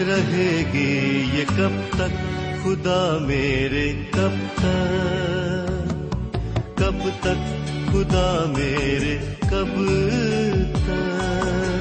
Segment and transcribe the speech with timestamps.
[0.00, 2.16] بڑھتی رہے گی یہ کب تک؟
[2.64, 5.92] خدا میرے، کب تک؟
[6.78, 7.42] کب تک؟
[7.92, 9.76] خدا میرے، کب
[10.74, 11.79] تک؟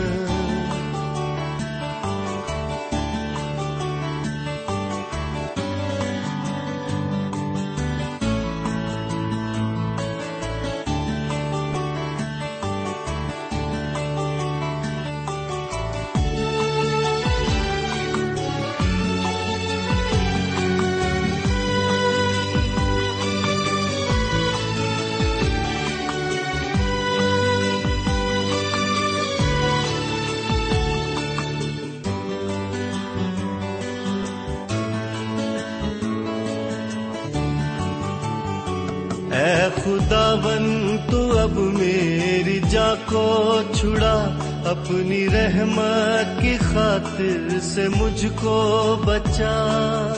[44.89, 50.13] اپنی رحمت کی خاطر سے مجھ کو بچا۔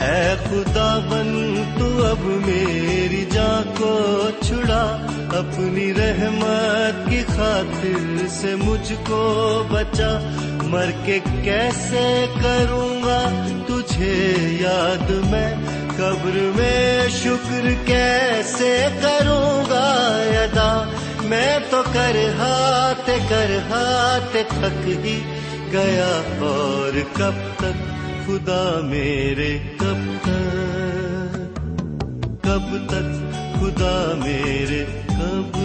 [0.00, 8.92] اے خدا بن، تو اب میری جا کو چھڑا۔ اپنی رحمت کی خاطر سے مجھ
[9.06, 10.30] کو بچا۔
[10.62, 15.54] مر کے کیسے کروں گا تجھے یاد میں؟
[15.98, 20.06] قبر میں شکر کیسے کروں گا
[20.42, 20.84] ادا؟
[21.22, 25.20] میں تو کر ہاتھ کر ہاتھ تھک ہی
[25.72, 31.46] گیا اور کب تک؟ خدا میرے، کب تک؟
[32.42, 35.58] کب تک؟ خدا میرے، کب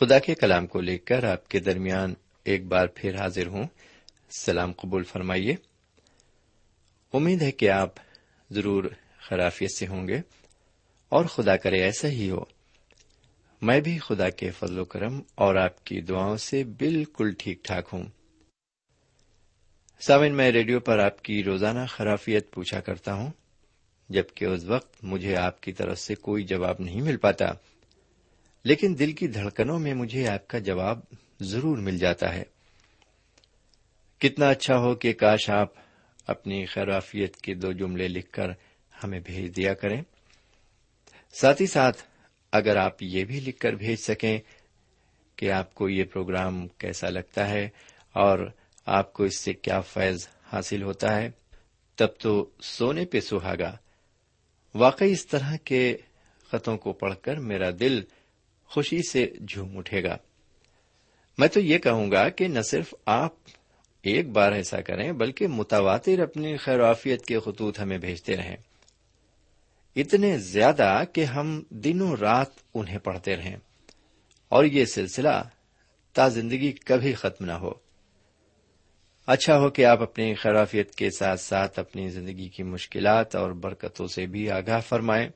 [0.00, 3.64] خدا کے کلام کو لے کر آپ کے درمیان ایک بار پھر حاضر ہوں۔
[4.40, 5.56] سلام قبول فرمائیے۔
[7.12, 7.90] امید ہے کہ آپ
[8.50, 8.84] ضرور
[9.20, 10.20] خرافیت سے ہوں گے
[11.08, 12.44] اور خدا کرے ایسا ہی ہو۔
[13.62, 17.88] میں بھی خدا کے فضل و کرم اور آپ کی دعاؤں سے بالکل ٹھیک ٹھاک
[17.92, 18.04] ہوں۔
[20.00, 23.30] سامن میں ریڈیو پر آپ کی روزانہ خرافیت پوچھا کرتا ہوں،
[24.08, 27.52] جبکہ اس وقت مجھے آپ کی طرف سے کوئی جواب نہیں مل پاتا۔
[28.64, 31.00] لیکن دل کی دھڑکنوں میں مجھے آپ کا جواب
[31.40, 32.42] ضرور مل جاتا ہے۔
[34.18, 35.68] کتنا اچھا ہو کہ کاش آپ
[36.26, 38.50] اپنی خرافیت کے دو جملے لکھ کر
[39.04, 40.02] ہمیں بھیج دیا کریں۔
[41.32, 42.02] ساتھ ہی ساتھ
[42.52, 44.38] اگر آپ یہ بھی لکھ کر بھیج سکیں
[45.36, 47.68] کہ آپ کو یہ پروگرام کیسا لگتا ہے
[48.12, 48.50] اور
[48.86, 51.30] آپ کو اس سے کیا فیض حاصل ہوتا ہے،
[51.94, 53.76] تب تو سونے پہ سہاگا۔
[54.74, 55.96] واقعی اس طرح کے
[56.52, 58.02] خطوں کو پڑھ کر میرا دل
[58.70, 60.16] خوشی سے جھوم اٹھے گا۔
[61.38, 63.32] میں تو یہ کہوں گا کہ نہ صرف آپ
[64.02, 68.56] ایک بار ایسا کریں، بلکہ متواتر اپنی خیروافیت کے خطوط ہمیں بھیجتے رہیں۔
[69.96, 73.56] اتنے زیادہ کہ ہم دنوں رات انہیں پڑھتے رہیں۔
[74.48, 75.42] اور یہ سلسلہ
[76.12, 77.70] تا زندگی کبھی ختم نہ ہو۔
[79.26, 84.06] اچھا ہو کہ آپ اپنی خرافیت کے ساتھ ساتھ اپنی زندگی کی مشکلات اور برکتوں
[84.06, 85.28] سے بھی آگاہ فرمائیں۔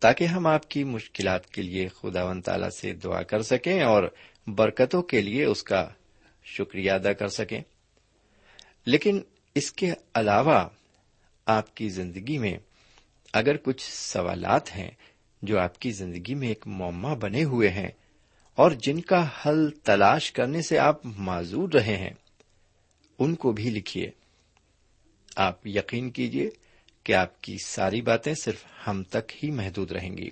[0.00, 4.02] تاکہ ہم آپ کی مشکلات کے لیے خدا و تعالی سے دعا کر سکیں اور
[4.46, 5.88] برکتوں کے لیے اس کا
[6.44, 7.60] شکریہ ادا کر سکیں۔
[8.86, 9.20] لیکن
[9.54, 10.68] اس کے علاوہ
[11.46, 12.58] آپ کی زندگی میں
[13.32, 14.90] اگر کچھ سوالات ہیں
[15.42, 17.88] جو آپ کی زندگی میں ایک معمہ بنے ہوئے ہیں
[18.54, 22.14] اور جن کا حل تلاش کرنے سے آپ معذور رہے ہیں،
[23.18, 24.10] ان کو بھی لکھیے۔
[25.36, 26.50] آپ یقین کیجیے
[27.06, 30.30] کہ آپ کی ساری باتیں صرف ہم تک ہی محدود رہیں گی۔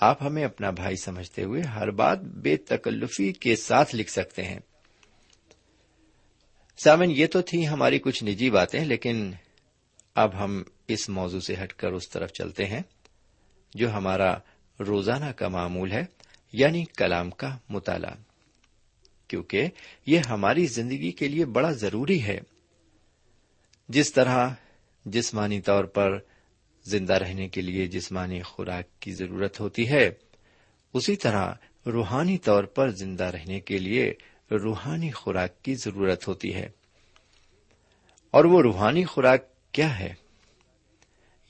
[0.00, 4.58] آپ ہمیں اپنا بھائی سمجھتے ہوئے ہر بات بے تکلفی کے ساتھ لکھ سکتے ہیں۔
[6.84, 9.32] سامن، یہ تو تھی ہماری کچھ نجی باتیں، لیکن
[10.14, 12.82] اب ہم اس موضوع سے ہٹ کر اس طرف چلتے ہیں،
[13.74, 14.36] جو ہمارا
[14.80, 16.04] روزانہ کا معمول ہے
[16.52, 18.14] یعنی کلام کا مطالعہ۔
[19.28, 19.68] کیونکہ
[20.06, 22.40] یہ ہماری زندگی کے لیے بڑا ضروری ہے۔
[23.88, 24.48] جس طرح
[25.04, 26.18] جسمانی طور پر
[26.84, 30.10] زندہ رہنے کے لیے جسمانی خوراک کی ضرورت ہوتی ہے۔
[30.94, 31.52] اسی طرح
[31.86, 34.14] روحانی طور پر زندہ رہنے کے لیے
[34.50, 36.68] روحانی خوراک کی ضرورت ہوتی ہے۔
[38.30, 40.14] اور وہ روحانی خوراک کیا ہے؟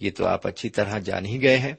[0.00, 1.73] یہ تو آپ اچھی طرح جان ہی گئے ہیں۔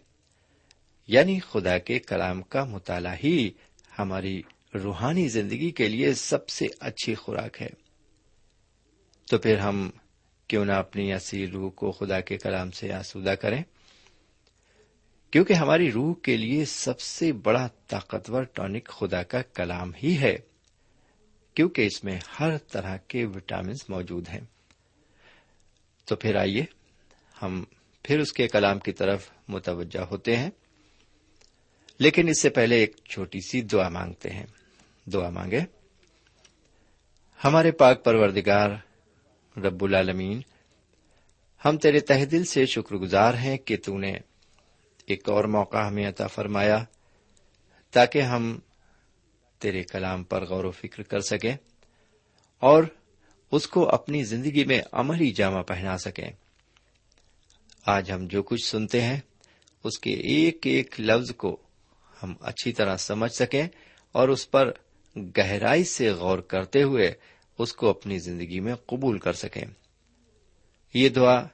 [1.08, 3.52] یعنی خدا کے کلام کا مطالعہ ہی
[4.00, 4.42] ہماری
[4.84, 7.70] روحانی زندگی کے لیے سب سے اچھی خوراک ہے۔
[9.32, 9.90] تو پھر ہم
[10.51, 13.63] کیوں نہ اپنی اصل روح کو خدا کے کلام سے آسودہ کریں؟
[15.31, 20.38] کیونکہ ہماری روح کے لیے سب سے بڑا طاقتور ٹونک خدا کا کلام ہی ہے،
[21.53, 24.39] کیونکہ اس میں ہر طرح کے وٹامنس موجود ہیں۔
[26.06, 26.65] تو پھر آئیے،
[27.42, 27.63] ہم
[28.03, 30.50] پھر اس کے کلام کی طرف متوجہ ہوتے ہیں۔
[32.00, 34.45] لیکن اس سے پہلے ایک چھوٹی سی دعا مانگتے ہیں۔
[35.06, 35.59] دعا مانگے
[37.44, 38.69] ہمارے پاک پروردگار
[39.57, 40.42] رب العالمین،
[41.65, 44.13] ہم تیرے تہ دل سے شکر گزار ہیں کہ تو نے
[45.06, 46.83] ایک اور موقع ہمیں عطا فرمایا
[47.92, 48.59] تاکہ ہم
[49.59, 51.56] تیرے کلام پر غور و فکر کر سکیں
[52.59, 52.83] اور
[53.51, 56.30] اس کو اپنی زندگی میں عملی جامہ پہنا سکیں۔
[57.86, 59.19] آج ہم جو کچھ سنتے ہیں،
[59.83, 61.57] اس کے ایک ایک لفظ کو
[62.24, 63.68] ہم اچھی طرح سمجھ سکیں
[64.12, 64.71] اور اس پر
[65.15, 67.13] گہرائی سے غور کرتے ہوئے
[67.62, 69.66] اس کو اپنی زندگی میں قبول کر سکیں۔
[70.94, 71.46] یہ دعا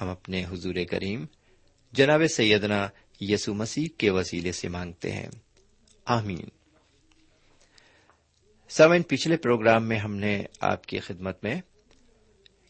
[0.00, 1.24] ہم اپنے حضور کریم
[1.92, 2.88] جناب سیدنا
[3.20, 5.28] یسو مسیح کے وسیلے سے مانگتے ہیں۔
[6.04, 6.44] آمین۔
[8.68, 11.60] سمن پچھلے پروگرام میں ہم نے آپ کی خدمت میں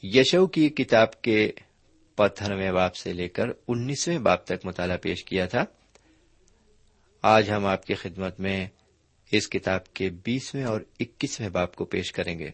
[0.03, 1.53] یشو کی کتاب کے
[2.15, 5.65] پتھرویں باپ سے لے کر انیسویں باپ تک مطالعہ پیش کیا تھا۔
[7.23, 8.67] آج ہم آپ کی خدمت میں
[9.33, 12.51] اس کتاب کے بیسویں اور اکیسویں باپ کو پیش کریں گے۔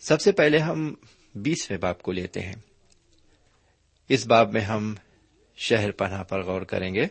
[0.00, 0.94] سب سے پہلے ہم
[1.34, 2.54] بیسویں باپ کو لیتے ہیں۔
[4.08, 4.94] اس باب میں ہم
[5.56, 7.06] شہر پناہ پر غور کریں گے۔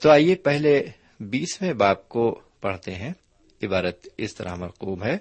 [0.00, 0.84] تو آئیے پہلے
[1.20, 3.12] بیسویں باپ کو پڑھتے ہیں۔
[3.62, 5.16] عبارت اس طرح مرقوب ہے۔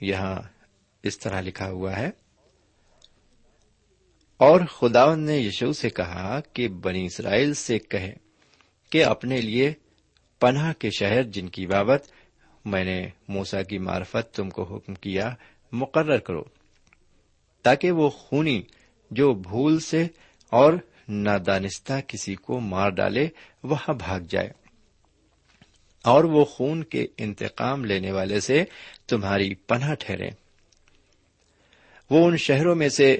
[0.00, 0.42] یہاں
[1.02, 2.10] اس طرح لکھا ہوا ہے۔
[4.36, 8.14] اور خداون نے یشو سے کہا کہ بنی اسرائیل سے کہے
[8.90, 9.72] کہ اپنے لیے
[10.40, 12.06] پناہ کے شہر جن کی بابت
[12.64, 15.34] میں نے موسا کی معرفت تم کو حکم کیا،
[15.72, 16.42] مقرر کرو،
[17.62, 18.62] تاکہ وہ خونی
[19.10, 20.06] جو بھول سے
[20.50, 20.72] اور
[21.08, 23.28] نادانستہ کسی کو مار ڈالے،
[23.62, 24.50] وہاں بھاگ جائے۔
[26.04, 28.64] اور وہ خون کے انتقام لینے والے سے
[29.06, 30.30] تمہاری پناہ ٹھہرے۔
[32.10, 33.18] وہ ان شہروں میں سے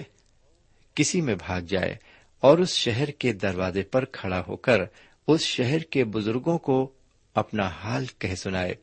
[0.95, 1.97] کسی میں بھاگ جائے
[2.41, 4.79] اور اس شہر کے دروازے پر کھڑا ہو کر
[5.27, 6.93] اس شہر کے بزرگوں کو
[7.35, 8.75] اپنا حال کہہ سنائے۔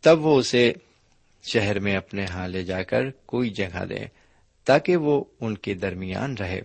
[0.00, 0.72] تب وہ اسے
[1.42, 4.04] شہر میں اپنے ہاں لے جا کر کوئی جگہ دے
[4.64, 6.60] تاکہ وہ ان کے درمیان رہے۔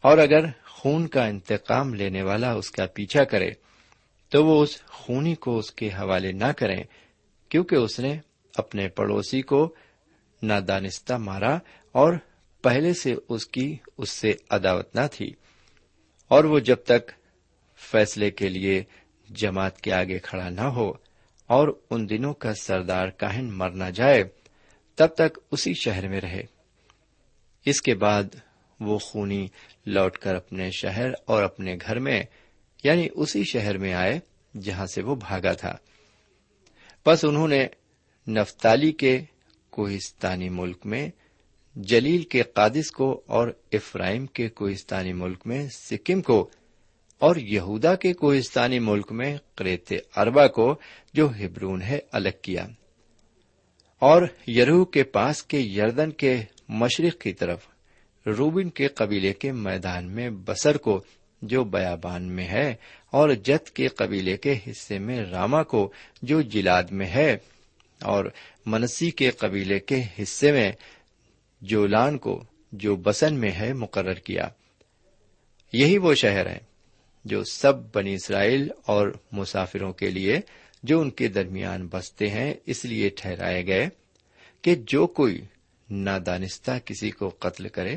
[0.00, 3.50] اور اگر خون کا انتقام لینے والا اس کا پیچھا کرے،
[4.28, 6.84] تو وہ اس خونی کو اس کے حوالے نہ کریں،
[7.48, 8.18] کیونکہ اس نے
[8.54, 9.74] اپنے پڑوسی کو
[10.42, 11.58] نادانستہ مارا
[11.92, 12.12] اور
[12.62, 15.34] پہلے سے اس کی اس سے عداوت نہ تھی۔
[16.28, 17.10] اور وہ جب تک
[17.76, 18.84] فیصلے کے لیے
[19.30, 20.92] جماعت کے آگے کھڑا نہ ہو
[21.46, 24.24] اور ان دنوں کا سردار کاہن مر نہ جائے،
[24.94, 26.42] تب تک اسی شہر میں رہے۔
[27.64, 28.22] اس کے بعد
[28.80, 29.48] وہ خونی
[29.86, 32.22] لوٹ کر اپنے شہر اور اپنے گھر میں
[32.84, 34.20] یعنی اسی شہر میں آئے
[34.60, 35.76] جہاں سے وہ بھاگا تھا۔
[37.06, 37.66] بس انہوں نے
[38.28, 39.20] نفتالی کے
[39.70, 41.10] کوہستانی ملک میں،
[41.76, 46.50] جلیل کے قادس کو اور افرائم کے کوہستانی ملک میں، سکم کو
[47.20, 50.78] اور یہودا کے کوہستانی ملک میں کریت اربا کو
[51.14, 52.66] جو ہبرون ہے الگ کیا۔
[53.98, 56.36] اور یرو کے پاس کے یردن کے
[56.68, 57.60] مشرق کی طرف
[58.26, 61.04] روبن کے قبیلے کے میدان میں بسر کو
[61.42, 62.74] جو بیابان میں ہے،
[63.10, 67.36] اور جت کے قبیلے کے حصے میں راما کو جو جلاد میں ہے،
[68.02, 68.24] اور
[68.66, 70.72] منسی کے قبیلے کے حصے میں
[71.60, 74.48] جولان کو جو بسن میں ہے مقرر کیا۔
[75.72, 76.69] یہی وہ شہر ہے۔
[77.24, 80.40] جو سب بنی اسرائیل اور مسافروں کے لیے
[80.82, 83.88] جو ان کے درمیان بستے ہیں، اس لیے ٹھہرائے گئے
[84.62, 85.44] کہ جو کوئی
[85.90, 87.96] نادانستہ کسی کو قتل کرے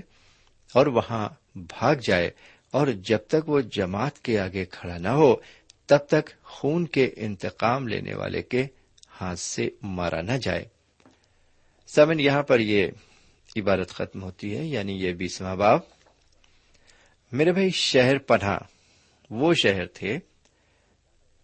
[0.73, 2.31] اور وہاں بھاگ جائے
[2.71, 5.35] اور جب تک وہ جماعت کے آگے کھڑا نہ ہو،
[5.85, 8.65] تب تک خون کے انتقام لینے والے کے
[9.21, 10.65] ہاتھ سے مارا نہ جائے۔
[11.87, 12.87] سمن یہاں پر یہ
[13.55, 15.79] عبارت ختم ہوتی ہے یعنی یہ بیسواں باب۔
[17.31, 18.57] میرے بھائی، شہر پناہ۔
[19.33, 20.19] وہ شہر تھے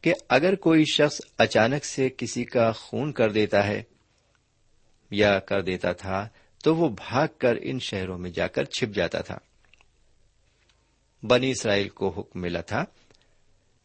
[0.02, 3.84] کہ اگر کوئی شخص اچانک سے کسی کا خون کر دیتا ہے
[5.12, 6.30] یا کر دیتا تھا
[6.64, 9.38] تو وہ بھاگ کر ان شہروں میں جا کر چھپ جاتا تھا۔
[11.24, 12.86] بنی اسرائیل کو حکم ملا تھا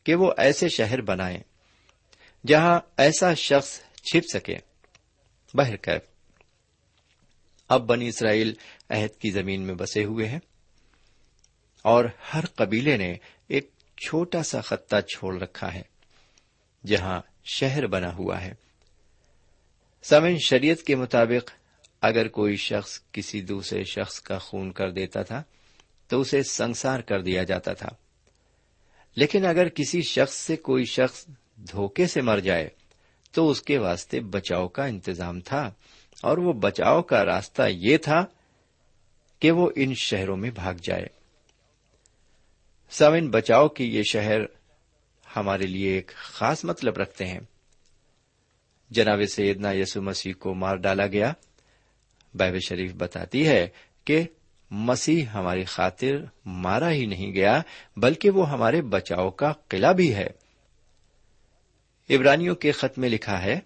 [0.04, 1.38] کہ وہ ایسے شہر بنائیں
[2.46, 4.56] جہاں ایسا شخص چھپ سکے۔
[5.54, 6.02] بہرکیف
[7.68, 8.54] اب بنی اسرائیل
[8.90, 10.38] عہد کی زمین میں بسے ہوئے ہیں
[11.82, 13.14] اور ہر قبیلے نے
[13.96, 15.82] چھوٹا سا خطہ چھوڑ رکھا ہے،
[16.86, 18.54] جہاں شہر بنا ہوا ہے۔
[20.02, 21.50] سمن شریعت کے مطابق
[22.00, 25.42] اگر کوئی شخص کسی دوسرے شخص کا خون کر دیتا تھا،
[26.08, 27.88] تو اسے سنسار کر دیا جاتا تھا۔
[29.16, 32.68] لیکن اگر کسی شخص سے کوئی شخص دھوکے سے مر جائے،
[33.32, 35.72] تو اس کے واسطے بچاؤ کا انتظام تھا۔
[36.22, 38.24] اور وہ بچاؤ کا راستہ یہ تھا
[39.38, 41.06] کہ وہ ان شہروں میں بھاگ جائے۔
[42.90, 44.38] سمن بچاؤ کی یہ شہر
[45.36, 47.40] ہمارے لیے ایک خاص مطلب رکھتے ہیں۔
[48.90, 51.32] جناب سیدنا یسو مسیح کو مار ڈالا گیا۔
[52.34, 53.68] بائب شریف بتاتی ہے
[54.04, 54.22] کہ
[54.70, 57.62] مسیح ہماری خاطر مارا ہی نہیں گیا،
[57.96, 60.26] بلکہ وہ ہمارے بچاؤ کا قلعہ بھی ہے۔
[62.08, 63.60] ابرانیوں کے خط میں لکھا ہے،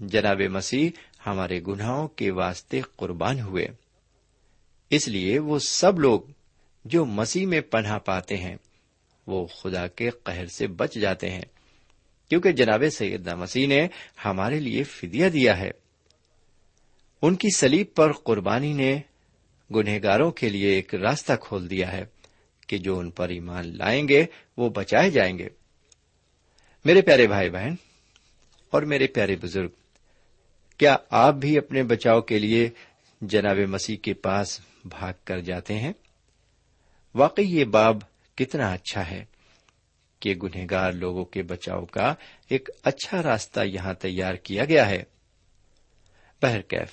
[0.00, 0.90] جناب مسیح
[1.26, 3.66] ہمارے گناہوں کے واسطے قربان ہوئے۔
[4.90, 6.20] اس لیے وہ سب لوگ
[6.84, 8.56] جو مسیح میں پناہ پاتے ہیں،
[9.26, 11.42] وہ خدا کے قہر سے بچ جاتے ہیں۔
[12.28, 13.88] کیونکہ جناب سیدنا مسیح نے
[14.24, 15.70] ہمارے لیے فدیہ دیا ہے۔
[17.22, 19.00] ان کی سلیب پر قربانی نے
[19.74, 22.04] گنہگاروں کے لیے ایک راستہ کھول دیا ہے
[22.66, 25.48] کہ جو ان پر ایمان لائیں گے، وہ بچائے جائیں گے۔
[26.84, 27.74] میرے پیارے بھائی بہن
[28.70, 29.68] اور میرے پیارے بزرگ،
[30.78, 32.70] کیا آپ بھی اپنے بچاؤ کے لیے
[33.20, 35.92] جناب مسیح کے پاس بھاگ کر جاتے ہیں؟
[37.14, 37.96] واقعی یہ باب
[38.34, 39.24] کتنا اچھا ہے
[40.20, 42.14] کہ گنہگار لوگوں کے بچاؤ کا
[42.48, 45.02] ایک اچھا راستہ یہاں تیار کیا گیا ہے۔
[46.42, 46.88] بہرکیف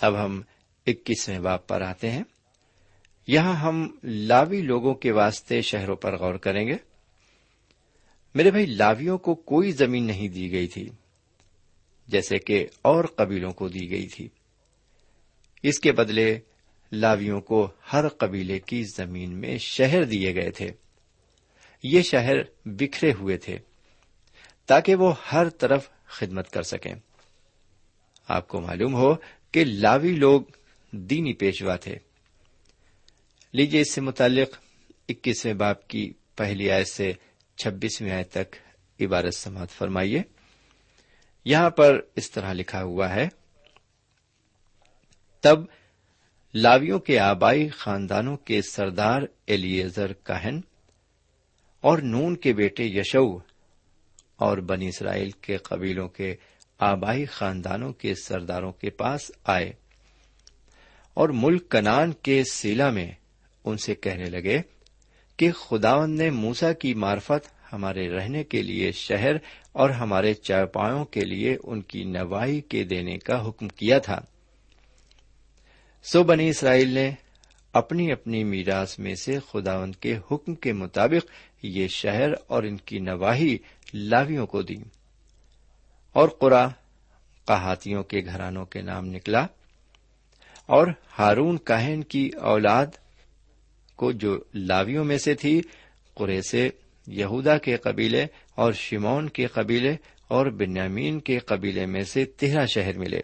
[0.00, 0.42] اب ہم
[0.86, 2.22] اکیسویں باپ پر آتے ہیں۔
[3.26, 6.76] یہاں ہم لاوی لوگوں کے واسطے شہروں پر غور کریں گے۔
[8.34, 10.88] میرے بھائی، لاویوں کو کوئی زمین نہیں دی گئی تھی،
[12.08, 14.28] جیسے کہ اور قبیلوں کو دی گئی تھی۔
[15.62, 16.40] اس کے بدلے
[16.92, 20.70] لاویوں کو ہر قبیلے کی زمین میں شہر دیے گئے تھے۔
[21.82, 22.34] یہ شہر
[22.64, 23.58] بکھرے ہوئے تھے
[24.66, 26.94] تاکہ وہ ہر طرف خدمت کر سکیں۔
[28.28, 29.14] آپ کو معلوم ہو
[29.52, 30.42] کہ لاوی لوگ
[30.90, 31.96] دینی پیشوا تھے۔
[33.52, 34.58] لیجیے اس سے متعلق
[35.08, 37.12] اکیسویں باپ کی پہلی آیت سے
[37.56, 38.56] چھبیسویں آیت تک
[39.00, 40.22] عبارت سماعت فرمائیے۔
[41.44, 43.28] یہاں پر اس طرح لکھا ہوا ہے،
[45.40, 45.58] تب
[46.54, 50.60] لاویوں کے آبائی خاندانوں کے سردار ایلیزر کہن
[51.80, 53.38] اور نون کے بیٹے یشو
[54.36, 56.34] اور بنی اسرائیل کے قبیلوں کے
[56.78, 59.72] آبائی خاندانوں کے سرداروں کے پاس آئے
[61.14, 63.12] اور ملک کنان کے سیلا میں
[63.64, 64.58] ان سے کہنے لگے
[65.36, 69.32] کہ خداون نے موسا کی مارفت ہمارے رہنے کے لیے شہر
[69.72, 74.20] اور ہمارے چوپاوں کے لیے ان کی نوائی کے دینے کا حکم کیا تھا۔
[76.04, 77.12] سو بنی اسرائیل نے
[77.72, 81.30] اپنی اپنی میراث میں سے خداون کے حکم کے مطابق
[81.62, 83.56] یہ شہر اور ان کی نواحی
[83.94, 84.74] لاویوں کو دی
[86.12, 86.68] اور قرا
[87.48, 89.46] کہاتیوں کے گھرانوں کے نام نکلا
[90.66, 90.86] اور
[91.18, 92.86] ہارون کاہن کی اولاد
[93.96, 95.62] کو جو لاویوں میں سے تھی
[96.14, 96.68] قرے سے
[97.06, 99.96] یہودا کے قبیلے اور شمون کے قبیلے
[100.28, 103.20] اور بنیامین کے قبیلے میں سے تیرہ شہر ملے۔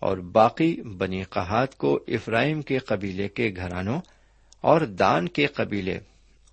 [0.00, 4.00] اور باقی بنی قحات کو افرائم کے قبیلے کے گھرانوں
[4.60, 5.98] اور دان کے قبیلے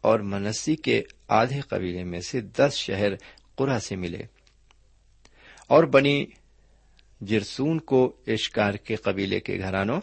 [0.02, 3.10] اور منسی کے آدھے قبیلے میں سے دس شہر
[3.56, 4.24] قرا سے ملے۔
[5.68, 6.26] اور بنی
[7.22, 10.02] جرسون کو اشکار کے قبیلے کے گھرانوں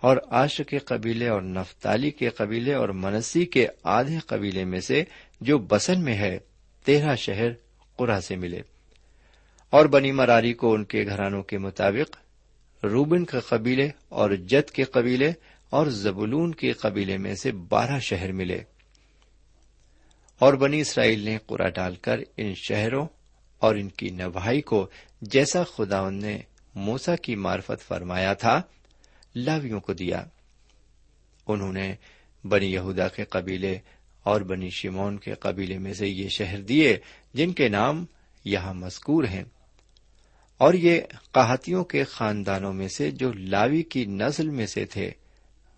[0.00, 5.04] اور آش کے قبیلے اور نفتالی کے قبیلے اور منسی کے آدھے قبیلے میں سے
[5.40, 6.38] جو بسن میں ہے،
[6.84, 7.48] تیرہ شہر
[7.96, 8.62] قرا سے ملے۔
[9.70, 12.16] اور بنی مراری کو ان کے گھرانوں کے مطابق
[12.86, 15.32] روبن کے قبیلے اور جت کے قبیلے
[15.70, 18.60] اور زبلون کے قبیلے میں سے بارہ شہر ملے۔
[20.38, 23.06] اور بنی اسرائیل نے قرا ڈال کر ان شہروں
[23.58, 24.88] اور ان کی نوائی کو
[25.22, 26.38] جیسا خدا نے
[26.74, 28.62] موسا کی مارفت فرمایا تھا،
[29.34, 30.24] لاویوں کو دیا۔
[31.46, 31.94] انہوں نے
[32.44, 33.78] بنی یہودا کے قبیلے
[34.22, 36.96] اور بنی شمون کے قبیلے میں سے یہ شہر دیے،
[37.34, 38.04] جن کے نام
[38.44, 39.44] یہاں مذکور ہیں۔
[40.58, 41.00] اور یہ
[41.32, 45.10] قحتیوں کے خاندانوں میں سے جو لاوی کی نسل میں سے تھے،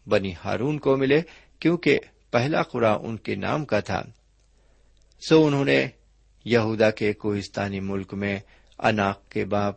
[0.06, 1.20] بنی ہارون کو ملے
[1.58, 1.98] کیونکہ
[2.30, 4.02] پہلا قرا ان کے نام کا تھا۔
[5.28, 5.88] سو انہوں نے
[6.44, 8.38] یہودا کے کوہستانی ملک میں
[8.78, 9.74] اناق کے باپ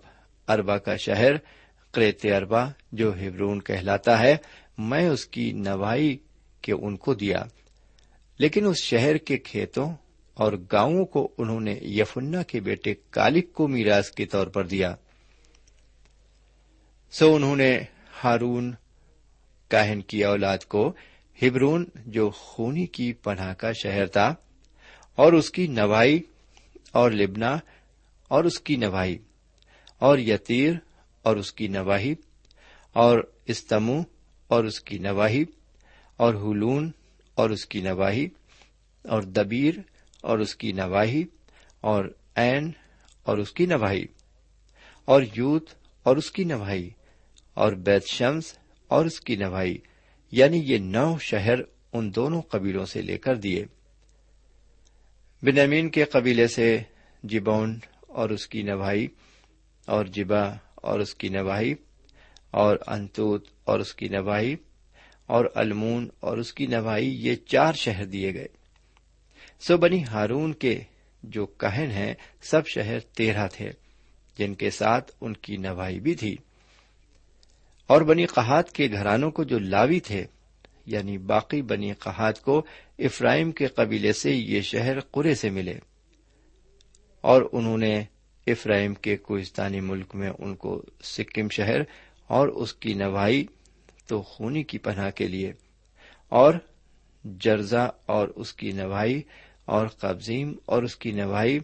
[0.47, 1.31] اربا کا شہر
[1.91, 4.35] کریت اربا جو ہبرون کہلاتا ہے،
[4.77, 6.17] میں اس کی نوائی
[6.61, 7.43] کے ان کو دیا۔
[8.37, 9.93] لیکن اس شہر کے کھیتوں
[10.33, 14.95] اور گاؤں کو انہوں نے یفنا کے بیٹے کالک کو میراث کے طور پر دیا۔
[17.11, 17.77] سو انہوں نے
[18.23, 18.71] ہارون
[19.71, 20.93] کاہن کی اولاد کو
[21.41, 24.35] ہبرون، جو خونی کی پناہ کا شہر تھا،
[25.15, 26.21] اور اس کی نوائی
[26.91, 27.57] اور لبنا
[28.27, 29.17] اور اس کی نوائی
[29.99, 30.73] اور یتیر
[31.25, 32.13] اور اس کی نواحی
[32.95, 34.01] اور استمو
[34.47, 35.43] اور اس کی نواحی
[36.17, 36.91] اور ہلون
[37.35, 38.27] اور اس کی نواحی
[39.05, 39.73] اور دبیر
[40.21, 41.23] اور اس کی نواحی
[41.81, 42.05] اور
[42.35, 42.71] این
[43.23, 44.05] اور اس کی نواحی
[45.05, 45.69] اور یوت،
[46.03, 46.89] اور اس کی نواحی
[47.53, 48.57] اور بیت شمس،
[48.87, 49.77] اور اس کی نواحی
[50.31, 51.59] یعنی یہ نو شہر
[51.93, 53.65] ان دونوں قبیلوں سے لے کر دیے۔
[55.43, 56.77] بنیامین کے قبیلے سے
[57.23, 59.07] جبون اور اس کی نواحی
[59.85, 60.43] اور جبا
[60.75, 61.73] اور اس کی نواحی
[62.51, 64.55] اور انتوت اور اس کی نواحی
[65.27, 68.47] اور المون اور اس کی نواحی یہ چار شہر دیے گئے۔
[69.67, 70.79] سو بنی ہارون کے
[71.23, 73.71] جو کہن ہیں، سب شہر تیرہ تھے،
[74.37, 76.35] جن کے ساتھ ان کی نواحی بھی تھی۔
[77.87, 80.25] اور بنی قحات کے گھرانوں کو جو لاوی تھے
[80.85, 82.65] یعنی باقی بنی قحات کو
[82.99, 85.73] افرائم کے قبیلے سے یہ شہر قرے سے ملے۔
[87.21, 88.03] اور انہوں نے
[88.47, 91.81] افرائم کے کوہستانی ملک میں ان کو سکم شہر
[92.27, 93.45] اور اس کی نوائی
[94.07, 95.53] تو خونی کی پناہ کے لیے،
[96.29, 96.53] اور
[97.39, 99.21] جرزا اور اس کی نوائی
[99.71, 101.59] اور قبضیم اور اس کی نوائی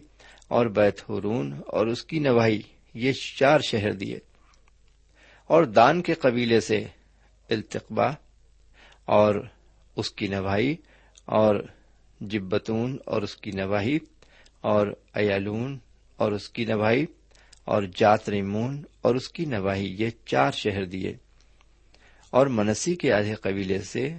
[0.48, 2.62] اور بیت ہرون اور اس کی نوائی
[2.94, 4.18] یہ چار شہر دیے۔
[5.46, 6.84] اور دان کے قبیلے سے
[7.50, 8.12] التقبہ
[9.04, 9.34] اور
[9.96, 10.76] اس کی نوائی
[11.24, 11.54] اور
[12.20, 13.98] جبتون اور اس کی نواحی
[14.60, 15.78] اور ایالون
[16.16, 17.04] اور اس کی نواحی
[17.64, 21.16] اور جات ریمون اور اس کی نواحی، یہ چار شہر دیے۔
[22.30, 24.14] اور منسی کے آدھے قبیلے سے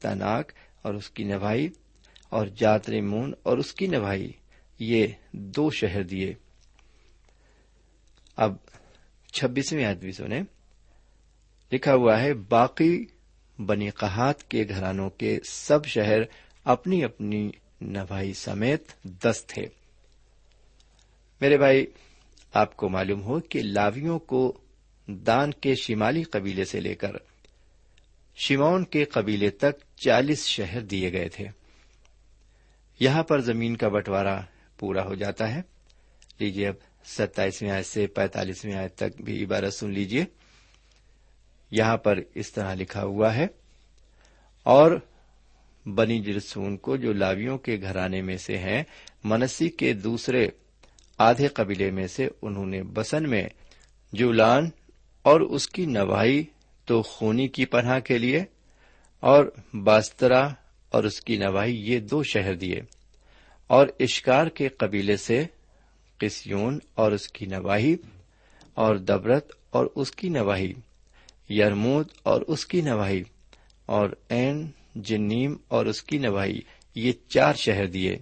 [0.00, 0.52] تناک
[0.82, 1.68] اور اس کی نواحی
[2.32, 4.30] اور جات ریمون اور اس کی نواحی
[4.78, 6.34] یہ دو شہر دیے۔
[8.36, 8.54] اب
[9.32, 10.42] چھبیسویں آدمی سنیں۔
[11.72, 13.06] لکھا ہوا ہے، باقی
[13.58, 16.20] بنی قحات کے گھرانوں کے سب شہر
[16.64, 19.66] اپنی اپنی نوائی سمیت دس تھے۔
[21.40, 21.86] میرے بھائی،
[22.52, 24.58] آپ کو معلوم ہو کہ لاویوں کو
[25.06, 27.12] دان کے شمالی قبیلے سے لے کر
[28.36, 31.61] شمون کے قبیلے تک چالیس شہر دیے گئے تھے۔
[33.00, 34.40] یہاں پر زمین کا بٹوارا
[34.78, 35.60] پورا ہو جاتا ہے۔
[36.38, 36.74] لیجیے اب
[37.04, 40.24] ستائیسویں آیت سے پینتالیسویں آیت تک بھی عبارت سن لیجیے۔
[41.70, 43.46] یہاں پر اس طرح لکھا ہوا ہے،
[44.66, 44.90] اور
[45.86, 48.82] بنی جرسون کو جو لاویوں کے گھرانے میں سے ہیں،
[49.24, 50.48] منسی کے دوسرے
[51.18, 53.46] آدھے قبیلے میں سے انہوں نے بسن میں
[54.12, 54.70] جولان
[55.22, 56.44] اور اس کی نوائی
[56.84, 58.44] تو خونی کی پناہ کے لیے
[59.22, 60.48] اور باسترا
[60.92, 62.80] اور اس کی نوائی یہ دو شہر دیے۔
[63.66, 65.44] اور اشکار کے قبیلے سے
[66.18, 67.96] قسیون اور اس کی نواحی،
[68.74, 70.72] اور دبرت اور اس کی نواحی،
[71.50, 73.22] یرمود اور اس کی نواحی،
[73.86, 76.60] اور این جنیم اور اس کی نواحی،
[76.94, 78.16] یہ چار شہر دیے۔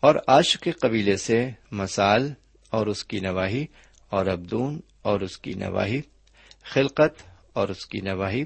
[0.00, 2.32] اور آش کے قبیلے سے مسال
[2.70, 3.66] اور اس کی نواحی،
[4.10, 6.00] اور ابدون اور اس کی نواحی،
[6.64, 7.22] خلقت
[7.52, 8.42] اور اس کی نواحی،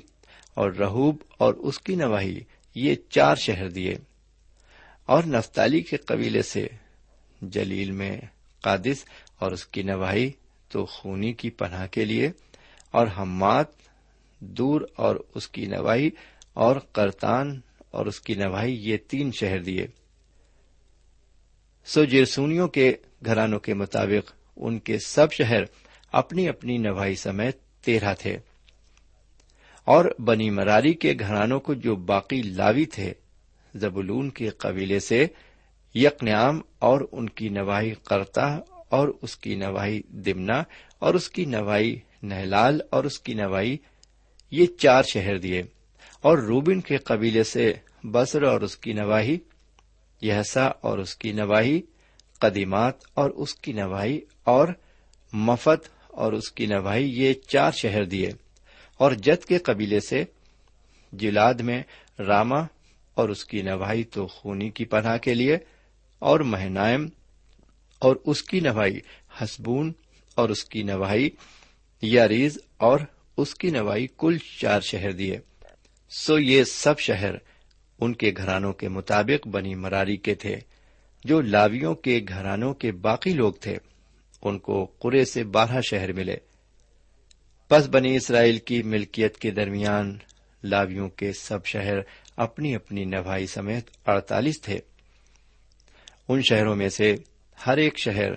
[0.55, 2.41] اور رہوب اور اس کی نواحی
[2.75, 3.95] یہ چار شہر دیے
[5.07, 6.69] اور نفتالی کے قبیلے سے
[7.43, 8.21] جلیل میں
[8.61, 9.05] قادس
[9.39, 10.31] اور اس کی نواحی
[10.69, 12.31] تو خونی کی پناہ کے لیے
[12.91, 13.67] اور حمات
[14.39, 16.11] دور اور اس کی نواحی
[16.53, 19.87] اور کرتان اور اس کی نواحی یہ تین شہر دیے۔
[21.87, 25.63] سو جرسونیوں کے گھرانوں کے مطابق ان کے سب شہر
[26.13, 28.39] اپنی اپنی نواحی سمیت تیرہ تھے۔
[29.89, 33.13] اور بنی مراری کے گھرانوں کو جو باقی لاوی تھے
[33.75, 35.27] زبولون کے قبیلے سے
[35.95, 40.63] یقنیام اور ان کی نواحی کرتا اور اس کی نواحی دمنا
[40.99, 43.77] اور اس کی نواحی نہلال اور اس کی نواحی
[44.51, 45.63] یہ چار شہر دیے۔
[46.21, 47.73] اور روبن کے قبیلے سے
[48.05, 49.39] بسر اور اس کی نواحی
[50.23, 51.81] یحسا اور اس کی نواحی،
[52.39, 54.69] قدیمات اور اس کی نواحی اور
[55.33, 58.31] مفت اور اس کی نواحی یہ چار شہر دیے۔
[58.99, 60.25] اور جت کے قبیلے سے
[61.13, 61.83] جلاد میں
[62.19, 62.59] راما
[63.15, 65.59] اور اس کی نواحی تو خونی کی پناہ کے لیے
[66.19, 67.09] اور مہنائم
[67.99, 68.99] اور اس کی نواحی
[69.43, 69.93] حسبون
[70.35, 71.29] اور اس کی نواحی
[72.03, 73.01] یاریز اور
[73.37, 75.39] اس کی نواحی کل چار شہر دیے۔
[76.11, 77.35] سو یہ سب شہر
[78.01, 80.57] ان کے گھرانوں کے مطابق بنی مراری کے تھے،
[81.25, 83.77] جو لاویوں کے گھرانوں کے باقی لوگ تھے۔
[84.43, 86.37] ان کو قرے سے بارہ شہر ملے۔
[87.69, 90.19] پس بنی اسرائیل کی ملکیت کے درمیان
[90.65, 91.95] لاویوں کے سب شہر
[92.37, 94.79] اپنی اپنی نوائی سمیت اڑتالیس تھے۔
[96.29, 97.15] ان شہروں میں سے
[97.67, 98.29] ہر ایک شہر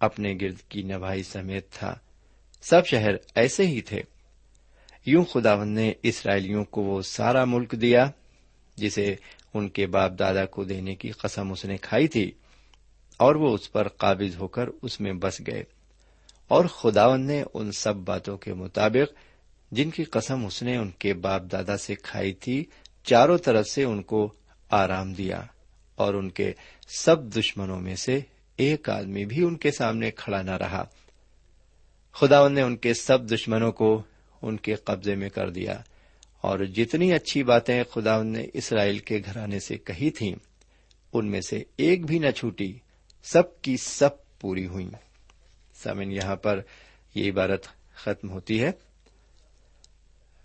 [0.00, 1.94] اپنے گرد کی نوائی سمیت تھا۔
[2.62, 4.00] سب شہر ایسے ہی تھے۔
[5.06, 8.10] یوں خداون نے اسرائیلیوں کو وہ سارا ملک دیا
[8.76, 9.14] جسے
[9.54, 12.32] ان کے باپ دادا کو دینے کی قسم اس نے کھائی تھی
[13.16, 15.77] اور وہ اس پر قابض ہو کر اس میں بس گئے۔
[16.48, 19.12] اور خداون نے ان سب باتوں کے مطابق
[19.72, 22.64] جن کی قسم اس نے ان کے باپ دادا سے کھائی تھی،
[23.04, 24.32] چاروں طرف سے ان کو
[24.70, 25.42] آرام دیا
[25.94, 26.52] اور ان کے
[26.98, 28.20] سب دشمنوں میں سے
[28.56, 30.84] ایک آدمی بھی ان کے سامنے کھڑا نہ رہا۔
[32.12, 34.02] خداون نے ان کے سب دشمنوں کو
[34.42, 35.80] ان کے قبضے میں کر دیا
[36.40, 40.34] اور جتنی اچھی باتیں خدا نے اسرائیل کے گھرانے سے کہی تھیں،
[41.12, 42.78] ان میں سے ایک بھی نہ چھوٹی،
[43.22, 44.84] سب کی سب پوری ہوئی
[45.82, 46.60] سمن یہاں پر
[47.14, 48.70] یہ عبارت ختم ہوتی ہے۔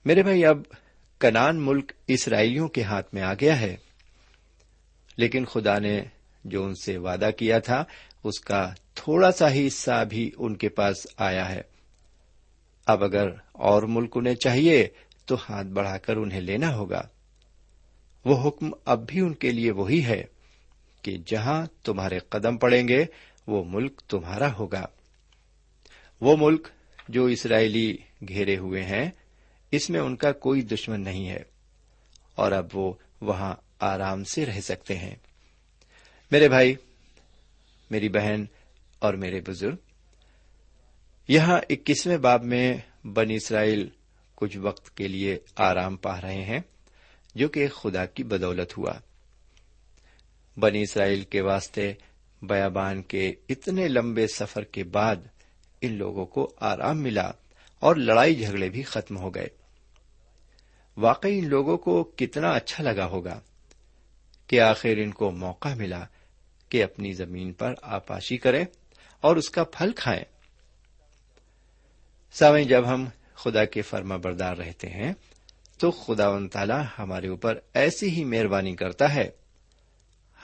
[0.06, 0.62] میرے بھائی، اب
[1.20, 3.76] کنان ملک اسرائیلیوں کے ہاتھ میں آ گیا ہے،
[5.18, 6.04] لیکن خدا نے
[6.46, 7.84] جو ان سے وعدہ کیا تھا،
[8.24, 11.62] اس کا تھوڑا سا ہی حصہ بھی ان کے پاس آیا ہے۔
[12.86, 14.88] اب اگر اور ملک انہیں چاہیے،
[15.26, 17.02] تو ہاتھ بڑھا کر انہیں لینا ہوگا۔
[18.26, 20.24] وہ حکم اب بھی ان کے لیے وہی ہے
[21.02, 23.06] کہ جہاں تمہارے قدم پڑیں گے،
[23.48, 24.86] وہ ملک تمہارا ہوگا۔
[26.22, 26.68] وہ ملک
[27.10, 27.98] جو اسرائیلی
[28.28, 29.10] گھیرے ہوئے ہیں،
[29.72, 31.44] اس میں ان کا کوئی دشمن نہیں ہے،
[32.36, 35.16] اور اب وہ وہاں آرام سے رہ سکتے ہیں۔
[36.32, 36.76] میرے بھائی،
[37.92, 38.46] میری بہن
[39.00, 39.76] اور میرے بزرگ،
[41.28, 43.90] یہاں اکیسویں باب میں بن اسرائیل
[44.36, 46.60] کچھ وقت کے لیے آرام پا رہے ہیں،
[47.36, 48.94] جو کہ خدا کی بدولت ہوا۔
[50.58, 51.94] بنی اسرائیل کے واسطے
[52.42, 55.16] بیابان کے اتنے لمبے سفر کے بعد
[55.84, 57.32] ان لوگوں کو آرام ملا
[57.80, 59.48] اور لڑائی جھگڑے بھی ختم ہو گئے۔
[60.98, 63.40] واقعی ان لوگوں کو کتنا اچھا لگا ہوگا
[64.48, 66.06] کہ آخر ان کو موقع ملا
[66.70, 68.66] کہ اپنی زمین پر آپاشی کریں
[69.22, 70.24] اور اس کا پھل کھائیں۔
[72.32, 75.14] سوئیں جب ہم خدا کے فرما بردار رہتے ہیں،
[75.78, 79.30] تو خدا و تعالی ہمارے اوپر ایسی ہی مہربانی کرتا ہے۔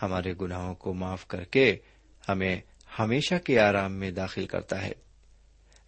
[0.01, 1.77] ہمارے گناہوں کو معاف کر کے
[2.29, 2.61] ہمیں
[2.99, 4.91] ہمیشہ کے آرام میں داخل کرتا ہے۔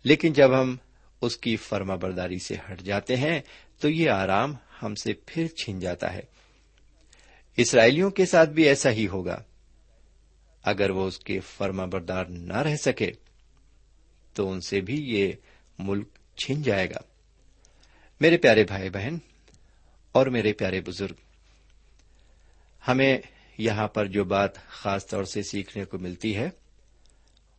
[0.04, 0.78] لیکن جب ہم
[1.22, 3.42] اس کی فرما برداری سے ہٹ جاتے ہیں
[3.80, 6.22] تو یہ آرام ہم سے پھر چھن جاتا ہے۔
[7.58, 9.44] اسرائیلیوں کے ساتھ بھی ایسا ہی ہوگا۔
[10.64, 13.12] اگر وہ اس کے فرما بردار نہ رہ سکے
[14.34, 15.32] تو ان سے بھی یہ
[15.80, 17.00] ملک چھن جائے گا۔
[18.22, 19.18] میرے پیارے بھائی بہن
[20.12, 21.16] اور میرے پیارے بزرگ،
[22.88, 23.18] ہمیں
[23.58, 26.50] یہاں پر جو بات خاص طور سے سیکھنے کو ملتی ہے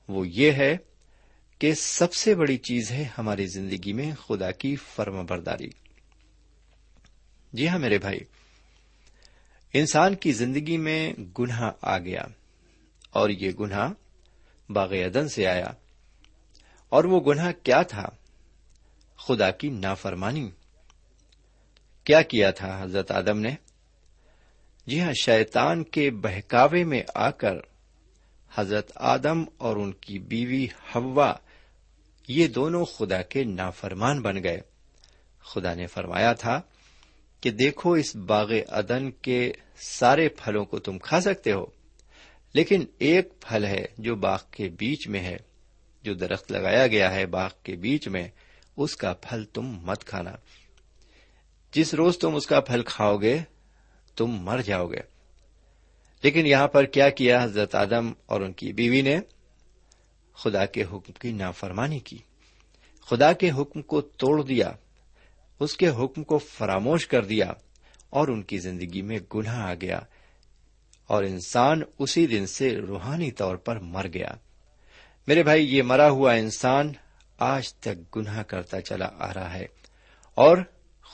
[0.09, 0.77] وہ یہ ہے
[1.63, 5.69] کہ سب سے بڑی چیز ہے ہماری زندگی میں خدا کی فرم برداری۔
[7.53, 8.19] جی ہاں میرے بھائی،
[9.73, 12.23] انسان کی زندگی میں گناہ آ گیا
[13.11, 13.93] اور یہ گناہ
[14.73, 15.67] باغ ادن سے آیا۔
[16.89, 18.07] اور وہ گناہ کیا تھا؟
[19.17, 20.51] خدا کی نافرمانی۔
[22.05, 23.55] کیا کیا تھا حضرت آدم نے؟
[24.87, 27.55] جی ہاں شیطان کے بہکاوے میں آ کر
[28.55, 31.35] حضرت آدم اور ان کی بیوی ہوا
[32.29, 34.61] یہ دونوں خدا کے نافرمان بن گئے۔
[35.41, 36.61] خدا نے فرمایا تھا
[37.41, 41.67] کہ دیکھو اس باغ ادن کے سارے پھلوں کو تم کھا سکتے ہو،
[42.53, 45.37] لیکن ایک پھل ہے جو باغ کے بیچ میں ہے،
[46.03, 48.29] جو درخت لگایا گیا ہے باغ کے بیچ میں،
[48.77, 50.33] اس کا پھل تم مت کھانا۔
[51.73, 53.39] جس روز تم اس کا پھل کھاؤ گے،
[54.17, 55.01] تم مر جاؤ گے۔
[56.23, 59.21] لیکن یہاں پر کیا کیا حضرت آدم اور ان کی بیوی نے؟
[60.35, 62.19] خدا کے حکم کی نافرمانی کی۔
[63.11, 64.73] خدا کے حکم کو توڑ دیا،
[65.61, 67.53] اس کے حکم کو فراموش کر دیا
[68.11, 70.01] اور ان کی زندگی میں گناہ آ گیا
[71.07, 74.31] اور انسان اسی دن سے روحانی طور پر مر گیا۔
[75.27, 76.93] میرے بھائی، یہ مرا ہوا انسان
[77.39, 79.67] آج تک گناہ کرتا چلا آ رہا ہے
[80.35, 80.59] اور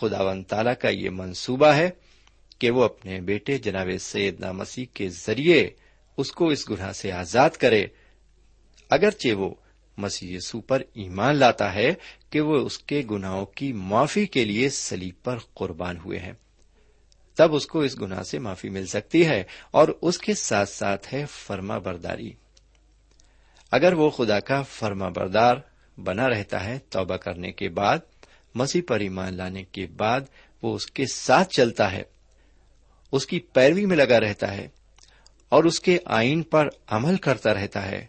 [0.01, 1.91] خدا ون تالا کا یہ منصوبہ ہے
[2.59, 5.71] کہ وہ اپنے بیٹے جناب سید مسیح کے ذریعے
[6.17, 7.87] اس کو اس گناہ سے آزاد کرے
[8.91, 9.55] اگرچہ وہ
[9.97, 11.95] مسیح یسو پر ایمان لاتا ہے
[12.31, 16.33] کہ وہ اس کے گناہوں کی معافی کے لیے سلیب پر قربان ہوئے ہیں۔
[17.35, 21.15] تب اس کو اس گناہ سے معافی مل سکتی ہے اور اس کے ساتھ ساتھ
[21.15, 22.33] ہے فرما برداری۔
[23.71, 25.57] اگر وہ خدا کا فرما بردار
[25.99, 27.99] بنا رہتا ہے توبہ کرنے کے بعد،
[28.55, 30.21] مسیح پر ایمان لانے کے بعد
[30.63, 32.03] وہ اس کے ساتھ چلتا ہے،
[33.13, 34.69] اس کی پیروی میں لگا رہتا ہے
[35.49, 38.07] اور اس کے آئین پر عمل کرتا رہتا ہے۔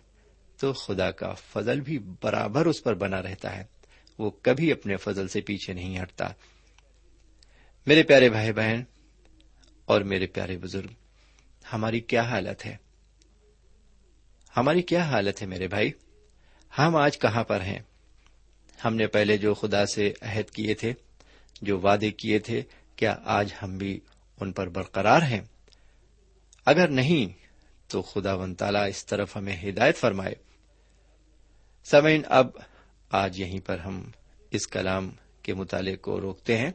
[0.60, 3.64] تو خدا کا فضل بھی برابر اس پر بنا رہتا ہے۔
[4.18, 6.28] وہ کبھی اپنے فضل سے پیچھے نہیں ہٹتا۔
[7.86, 8.84] میرے پیارے بھائی بہن
[9.86, 10.90] اور میرے پیارے بزرگ،
[11.74, 12.78] ہماری کیا حالت ہے؟
[14.58, 15.92] ہماری کیا حالت ہے میرے بھائی؟
[16.78, 17.80] ہم آج کہاں پر ہیں؟
[18.86, 20.94] ہم نے پہلے جو خدا سے عہد کیے تھے،
[21.62, 22.62] جو وعدے کیے تھے،
[22.96, 24.00] کیا آج ہم بھی
[24.42, 25.42] ان پر برقرار ہیں؟
[26.66, 27.46] اگر نہیں،
[27.90, 30.49] تو خدا ون تالا اس طرف ہمیں ہدایت فرمائے۔
[31.92, 32.48] سمعین، اب
[33.12, 34.12] آج یہیں پر ہم
[34.52, 35.10] اس کلام
[35.44, 36.72] کے مطالعے کو روکتے ہیں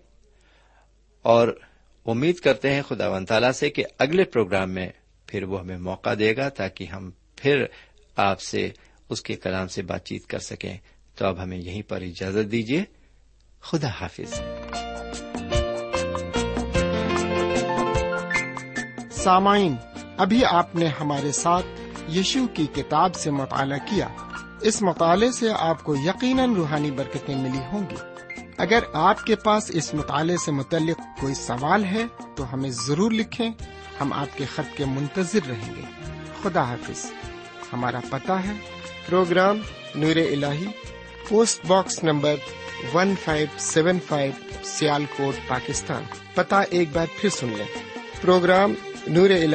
[1.22, 1.60] اور
[2.06, 4.88] امید کرتے ہیں خدا ون تالا سے کہ اگلے پروگرام میں
[5.26, 7.64] پھر وہ ہمیں موقع دے گا تاکہ ہم پھر
[8.16, 8.70] آپ سے
[9.08, 10.76] اس کے کلام سے بات چیت کر سکیں۔
[11.14, 12.84] تو اب ہمیں یہیں پر اجازت دیجیے
[13.60, 14.34] خدا حافظ۔
[19.10, 19.74] سامعین،
[20.16, 21.66] ابھی آپ نے ہمارے ساتھ
[22.10, 24.08] یشو کی کتاب سے مطالعہ کیا۔
[24.64, 27.94] اس مطالعے سے آپ کو یقیناً روحانی برکتیں ملی ہوں گی۔
[28.58, 33.50] اگر آپ کے پاس اس مطالعے سے متعلق کوئی سوال ہے، تو ہمیں ضرور لکھیں۔
[34.00, 35.82] ہم آپ کے خط کے منتظر رہیں گے۔
[36.42, 37.12] خدا حافظ۔
[37.72, 38.52] ہمارا پتہ ہے۔
[39.06, 39.58] Program
[39.94, 40.44] Noor al
[41.28, 42.34] post box number
[42.94, 44.32] one five seven five
[45.16, 46.02] Sialkot, Pakistan.
[46.34, 47.66] پتا ایک بار پھر سن لیں۔
[48.20, 48.74] پروگرام
[49.06, 49.54] نور ال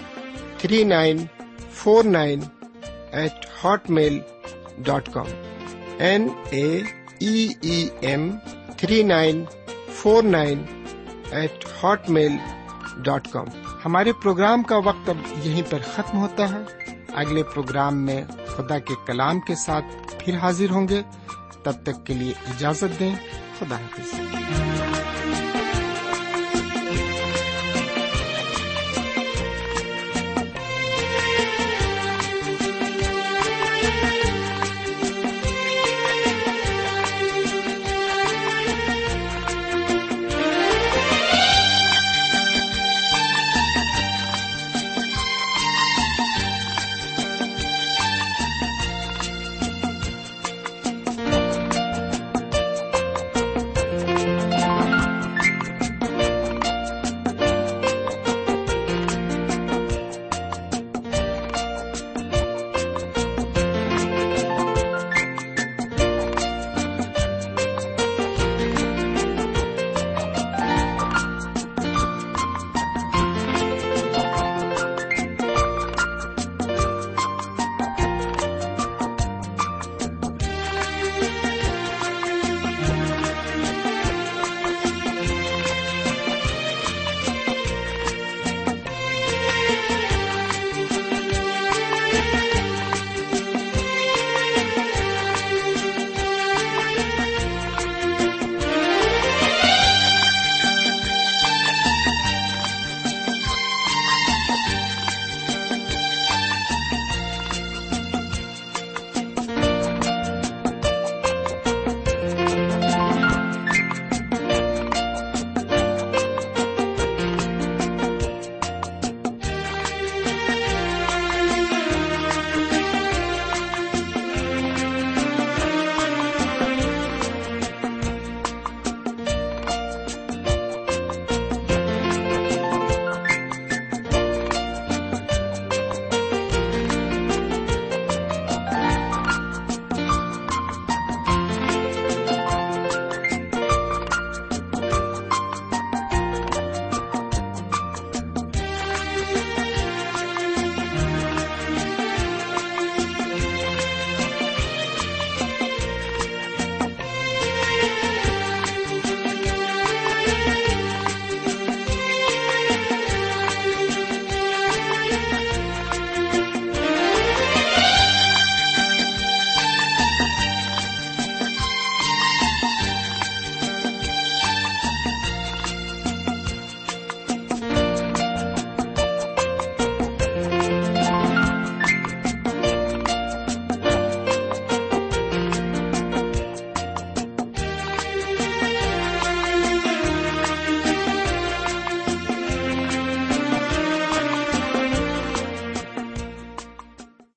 [0.61, 1.17] three nine
[1.71, 2.39] four nine
[3.11, 3.45] eight
[3.89, 4.19] hotmail
[4.77, 5.25] dot com
[5.99, 6.81] N A
[8.01, 8.31] M
[8.77, 9.45] three nine
[9.93, 10.63] four nine
[11.31, 11.65] eight
[12.09, 12.31] hotmail
[12.97, 13.45] dot com
[13.85, 18.93] ہمارے program کا وقت اب یہیں پر ختم ہوتا ہے۔ اگلے پروگرام میں خدا کے
[19.07, 19.85] کلام کے ساتھ
[20.19, 21.01] پھر حاضر ہوں گے۔
[21.63, 23.15] تب تک کے لیے اجازت دیں۔
[23.59, 24.19] خدا حافظ۔